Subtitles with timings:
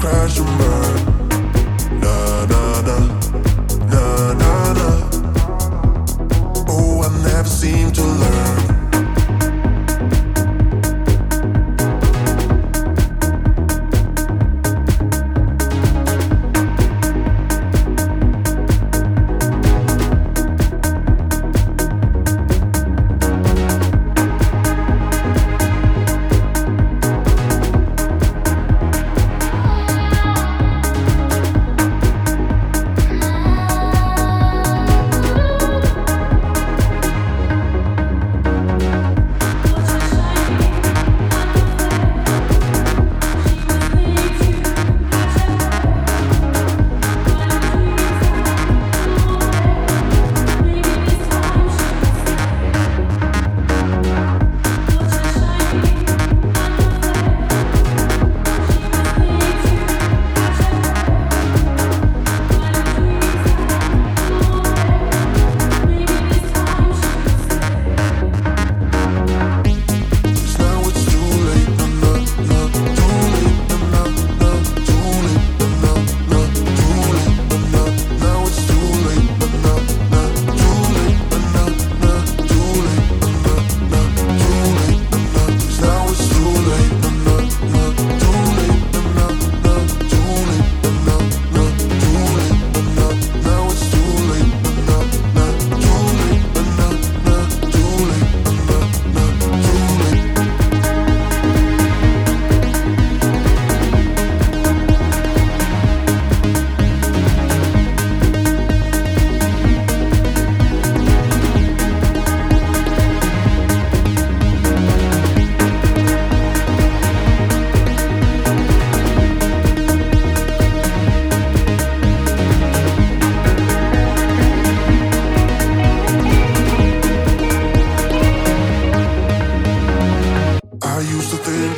[0.00, 1.09] crash and burn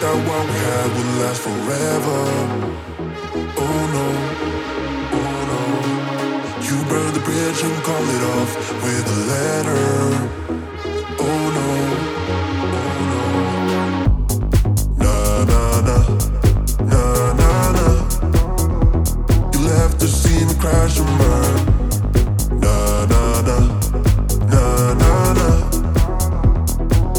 [0.03, 2.21] that what we had would last forever.
[3.65, 4.07] Oh no,
[5.21, 5.61] oh no.
[6.67, 8.51] You burn the bridge and call it off
[8.83, 9.87] with a letter.
[11.21, 11.69] Oh no,
[12.79, 13.23] oh no.
[15.05, 16.05] Nah, nah, nah,
[16.91, 17.97] nah, nah, nah.
[19.53, 21.55] You left the scene to crash and burn.
[22.59, 22.77] Na
[23.13, 23.59] na na.
[24.53, 24.65] Na
[25.03, 25.49] na na.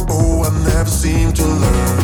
[0.10, 2.03] Oh, I never seem to learn.